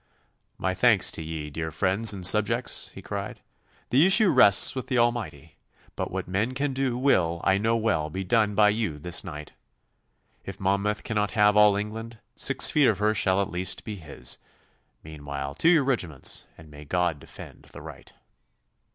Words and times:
'My 0.57 0.73
thanks 0.73 1.11
to 1.11 1.21
ye, 1.21 1.51
dear 1.51 1.69
friends 1.69 2.11
and 2.11 2.25
subjects,' 2.25 2.87
he 2.87 3.03
cried. 3.03 3.39
'The 3.91 4.03
issue 4.07 4.29
rests 4.31 4.73
with 4.75 4.87
the 4.87 4.97
Almighty, 4.97 5.57
but 5.95 6.09
what 6.09 6.27
men 6.27 6.55
can 6.55 6.73
do 6.73 6.97
will, 6.97 7.39
I 7.43 7.59
know 7.59 7.75
well, 7.77 8.09
be 8.09 8.23
done 8.23 8.55
by 8.55 8.69
you 8.69 8.97
this 8.97 9.23
night. 9.23 9.53
If 10.43 10.59
Monmouth 10.59 11.03
cannot 11.03 11.33
have 11.33 11.55
all 11.55 11.75
England, 11.75 12.17
six 12.33 12.71
feet 12.71 12.87
of 12.87 12.97
her 12.97 13.13
shall 13.13 13.43
at 13.43 13.51
least 13.51 13.83
be 13.83 13.97
his. 13.97 14.39
Meanwhile, 15.03 15.53
to 15.61 15.69
your 15.69 15.83
regiments, 15.83 16.47
and 16.57 16.71
may 16.71 16.83
God 16.83 17.19
defend 17.19 17.65
the 17.65 17.83
right! 17.83 18.11